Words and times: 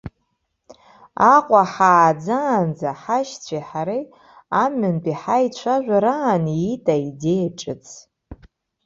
Аҟәа 1.33 1.63
ҳааӡаанӡа 1.73 2.91
ҳашьцәеи 3.01 3.63
ҳареи 3.69 4.03
амҩантәи 4.63 5.19
ҳаицәажәараан 5.21 6.45
иит 6.61 6.85
аидеиа 6.95 7.49
ҿыц. 7.59 7.85